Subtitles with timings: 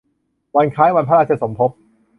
[0.55, 1.71] วันคล้ายวันพระราชสมภพ